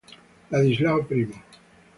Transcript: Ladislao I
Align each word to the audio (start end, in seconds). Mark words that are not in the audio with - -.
Ladislao 0.49 1.05
I 1.11 1.21